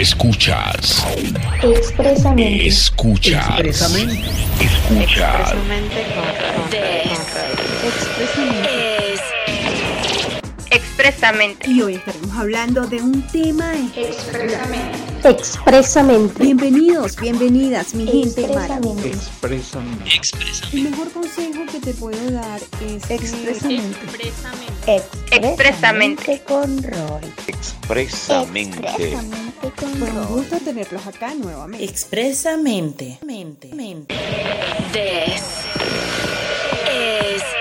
[0.00, 1.04] Escuchas.
[1.62, 2.66] Expresamente.
[2.66, 3.60] Escuchas.
[3.60, 4.30] Expresamente.
[4.58, 5.52] Escuchas.
[7.84, 9.12] Expresamente.
[9.12, 9.20] Es
[10.70, 11.70] expresamente.
[11.70, 15.28] Y hoy estaremos hablando de un tema Expresamente.
[15.28, 16.44] Expresamente.
[16.44, 19.10] Bienvenidos, bienvenidas, mi gente Expresamente.
[19.10, 20.20] Expresamente.
[20.72, 22.58] El mejor consejo que te puedo dar
[22.88, 23.98] es que- Expresamente.
[25.30, 26.42] Expresamente.
[26.48, 27.34] con Roy.
[27.48, 28.78] Expresamente.
[28.78, 31.84] Expresamente Fue un gusto tenerlos acá nuevamente.
[31.84, 33.18] Expresamente.
[33.24, 33.70] Mente.
[33.74, 34.14] Mente.
[34.92, 35.42] This
[36.92, 37.60] is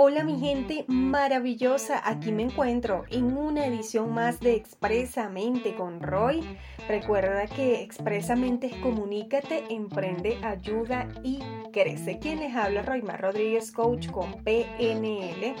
[0.00, 6.40] Hola mi gente maravillosa, aquí me encuentro en una edición más de Expresamente con Roy.
[6.86, 11.40] Recuerda que Expresamente es comunícate, emprende, ayuda y
[11.72, 12.20] crece.
[12.20, 15.56] Quien les habla Roymar Rodríguez, coach con PNL.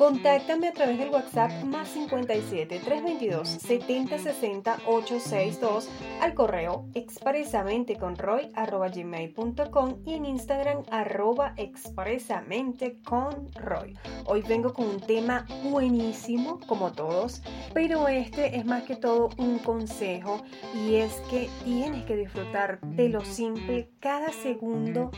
[0.00, 5.90] Contáctame a través del WhatsApp más 57 322 70 60 862
[6.22, 13.94] al correo expresamente con roy arroba gmail.com y en Instagram arroba expresamente con roy.
[14.24, 17.42] Hoy vengo con un tema buenísimo como todos,
[17.74, 20.40] pero este es más que todo un consejo
[20.74, 25.10] y es que tienes que disfrutar de lo simple cada segundo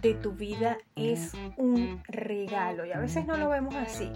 [0.00, 4.10] de tu vida es un regalo y a veces no lo vemos así.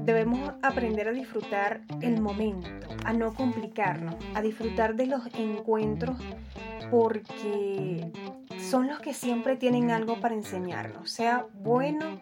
[0.00, 6.16] Debemos aprender a disfrutar el momento, a no complicarnos, a disfrutar de los encuentros
[6.90, 8.10] porque
[8.58, 12.20] son los que siempre tienen algo para enseñarnos, sea bueno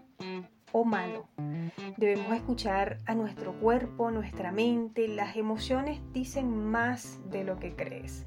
[0.73, 1.29] o malo.
[1.97, 8.25] Debemos escuchar a nuestro cuerpo, nuestra mente, las emociones dicen más de lo que crees.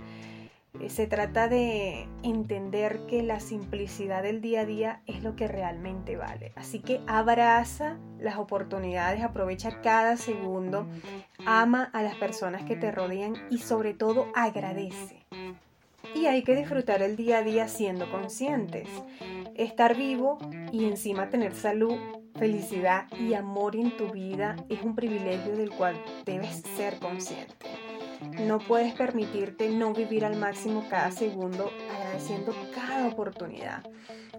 [0.82, 5.48] Eh, Se trata de entender que la simplicidad del día a día es lo que
[5.48, 6.52] realmente vale.
[6.56, 10.88] Así que abraza las oportunidades, aprovecha cada segundo,
[11.46, 15.26] ama a las personas que te rodean y sobre todo agradece.
[16.14, 18.88] Y hay que disfrutar el día a día siendo conscientes.
[19.56, 20.38] Estar vivo
[20.72, 21.98] y encima tener salud,
[22.36, 27.85] felicidad y amor en tu vida es un privilegio del cual debes ser consciente.
[28.46, 33.84] No puedes permitirte no vivir al máximo cada segundo agradeciendo cada oportunidad.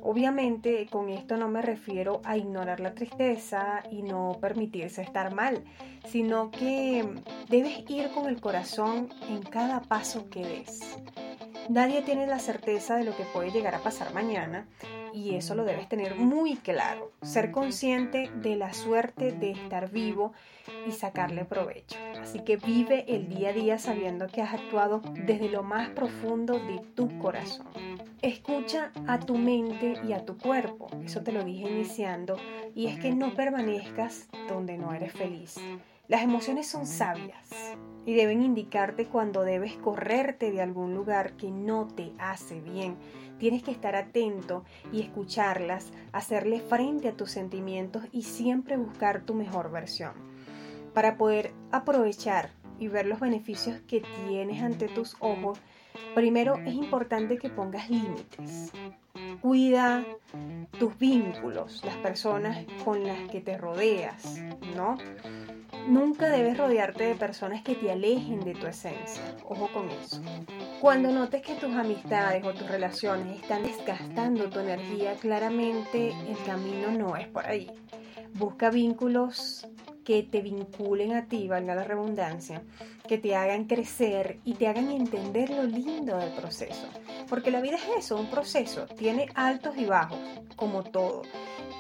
[0.03, 5.65] Obviamente con esto no me refiero a ignorar la tristeza y no permitirse estar mal,
[6.07, 7.05] sino que
[7.49, 10.81] debes ir con el corazón en cada paso que des.
[11.69, 14.67] Nadie tiene la certeza de lo que puede llegar a pasar mañana
[15.13, 17.11] y eso lo debes tener muy claro.
[17.23, 20.33] Ser consciente de la suerte de estar vivo
[20.87, 21.99] y sacarle provecho.
[22.21, 26.55] Así que vive el día a día sabiendo que has actuado desde lo más profundo
[26.55, 27.67] de tu corazón.
[28.23, 30.89] Escucha a tu mente y a tu cuerpo.
[31.05, 32.37] Eso te lo dije iniciando.
[32.75, 35.57] Y es que no permanezcas donde no eres feliz.
[36.09, 37.49] Las emociones son sabias
[38.05, 42.97] y deben indicarte cuando debes correrte de algún lugar que no te hace bien.
[43.39, 49.35] Tienes que estar atento y escucharlas, hacerle frente a tus sentimientos y siempre buscar tu
[49.35, 50.13] mejor versión.
[50.95, 55.59] Para poder aprovechar y ver los beneficios que tienes ante tus ojos,
[56.15, 58.73] primero es importante que pongas límites.
[59.43, 60.05] Cuida
[60.79, 64.41] tus vínculos, las personas con las que te rodeas,
[64.77, 64.97] ¿no?
[65.87, 69.23] Nunca debes rodearte de personas que te alejen de tu esencia.
[69.45, 70.21] Ojo con eso.
[70.81, 76.91] Cuando notes que tus amistades o tus relaciones están desgastando tu energía, claramente el camino
[76.91, 77.71] no es por ahí.
[78.35, 79.67] Busca vínculos
[80.07, 82.63] que te vinculen a ti, valga la redundancia,
[83.09, 86.89] que te hagan crecer y te hagan entender lo lindo del proceso.
[87.29, 90.19] Porque la vida es eso, un proceso, tiene altos y bajos,
[90.55, 91.23] como todo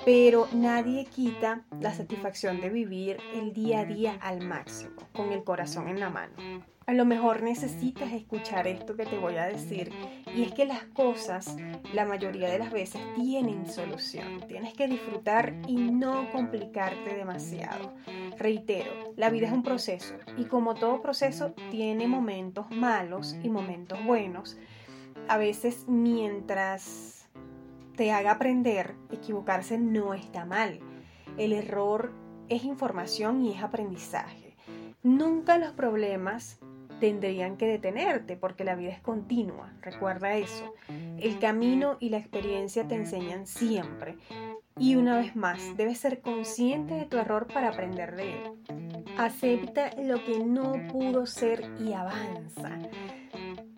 [0.04, 5.42] pero nadie quita la satisfacción de vivir el día a día al máximo, con el
[5.42, 6.34] corazón en la mano.
[6.86, 9.91] A lo mejor necesitas escuchar esto que te voy a decir
[10.36, 11.56] y es que las cosas
[11.92, 14.41] la mayoría de las veces tienen solución.
[14.47, 17.92] Tienes que disfrutar y no complicarte demasiado.
[18.38, 23.98] Reitero, la vida es un proceso y como todo proceso tiene momentos malos y momentos
[24.04, 24.56] buenos.
[25.27, 27.28] A veces mientras
[27.97, 30.78] te haga aprender, equivocarse no está mal.
[31.36, 32.12] El error
[32.48, 34.56] es información y es aprendizaje.
[35.03, 36.60] Nunca los problemas
[37.01, 40.75] tendrían que detenerte porque la vida es continua, recuerda eso.
[41.19, 44.16] El camino y la experiencia te enseñan siempre.
[44.78, 49.04] Y una vez más, debes ser consciente de tu error para aprender de él.
[49.16, 52.78] Acepta lo que no pudo ser y avanza.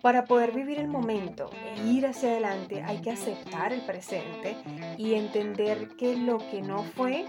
[0.01, 4.55] Para poder vivir el momento e ir hacia adelante hay que aceptar el presente
[4.97, 7.25] y entender que lo que no fue,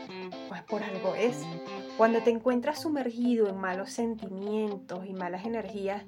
[0.49, 1.45] pues por algo es.
[1.97, 6.05] Cuando te encuentras sumergido en malos sentimientos y malas energías,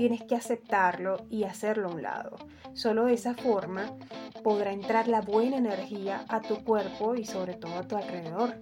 [0.00, 2.38] tienes que aceptarlo y hacerlo a un lado.
[2.72, 3.98] Solo de esa forma
[4.42, 8.54] podrá entrar la buena energía a tu cuerpo y sobre todo a tu alrededor.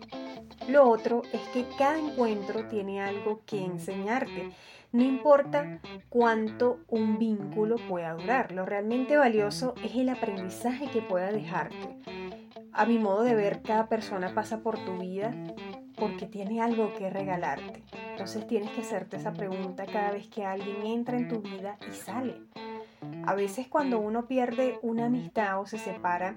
[0.67, 4.51] Lo otro es que cada encuentro tiene algo que enseñarte.
[4.91, 11.31] No importa cuánto un vínculo pueda durar, lo realmente valioso es el aprendizaje que pueda
[11.31, 12.01] dejarte.
[12.73, 15.33] A mi modo de ver, cada persona pasa por tu vida
[15.95, 17.85] porque tiene algo que regalarte.
[18.19, 21.95] Entonces tienes que hacerte esa pregunta cada vez que alguien entra en tu vida y
[21.95, 22.43] sale.
[23.25, 26.35] A veces cuando uno pierde una amistad o se separa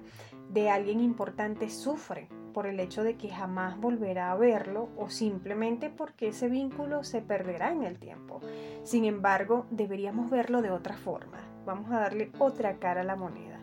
[0.48, 5.90] de alguien importante, sufre por el hecho de que jamás volverá a verlo o simplemente
[5.90, 8.40] porque ese vínculo se perderá en el tiempo.
[8.84, 11.40] Sin embargo, deberíamos verlo de otra forma.
[11.66, 13.58] Vamos a darle otra cara a la moneda.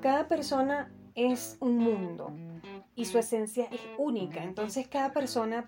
[0.00, 2.32] Cada persona es un mundo
[2.94, 4.42] y su esencia es única.
[4.42, 5.66] Entonces cada persona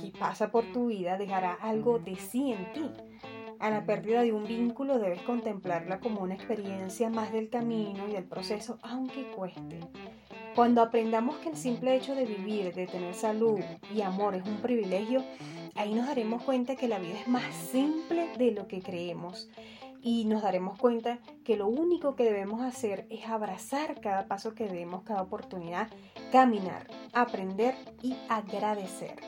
[0.00, 2.90] que pasa por tu vida dejará algo de sí en ti.
[3.58, 8.12] A la pérdida de un vínculo debes contemplarla como una experiencia más del camino y
[8.12, 9.80] del proceso, aunque cueste.
[10.56, 13.60] Cuando aprendamos que el simple hecho de vivir, de tener salud
[13.94, 15.22] y amor es un privilegio,
[15.76, 19.48] ahí nos daremos cuenta que la vida es más simple de lo que creemos
[20.02, 24.68] y nos daremos cuenta que lo único que debemos hacer es abrazar cada paso que
[24.68, 25.88] demos, cada oportunidad,
[26.32, 29.20] caminar, aprender y agradecer.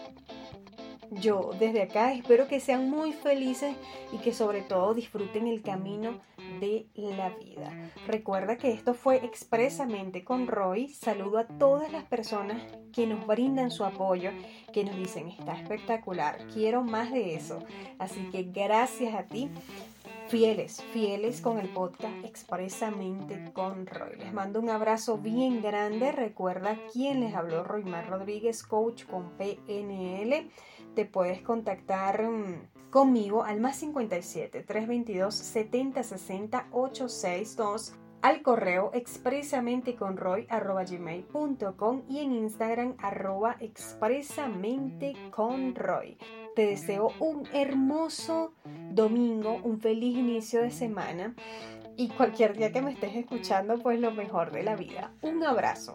[1.11, 3.77] Yo desde acá espero que sean muy felices
[4.13, 6.19] y que sobre todo disfruten el camino
[6.61, 7.71] de la vida.
[8.07, 10.89] Recuerda que esto fue expresamente con Roy.
[10.89, 12.63] Saludo a todas las personas
[12.93, 14.31] que nos brindan su apoyo,
[14.73, 17.63] que nos dicen está espectacular, quiero más de eso.
[17.99, 19.51] Así que gracias a ti
[20.29, 24.17] fieles, fieles con el podcast expresamente con Roy.
[24.19, 26.13] Les mando un abrazo bien grande.
[26.13, 30.49] Recuerda quién les habló, Roymar Rodríguez, coach con PNL.
[30.95, 37.95] Te puedes contactar mm, conmigo al más 57 322 70 60 862
[38.25, 40.47] al correo expresamente con roy
[42.09, 46.17] y en Instagram arroba expresamente con roy.
[46.57, 48.55] Te deseo un hermoso
[48.93, 51.35] domingo, un feliz inicio de semana
[51.99, 55.13] y cualquier día que me estés escuchando, pues lo mejor de la vida.
[55.21, 55.95] Un abrazo.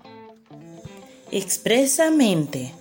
[1.32, 2.76] Expresamente.